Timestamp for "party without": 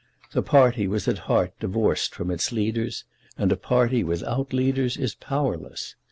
3.55-4.51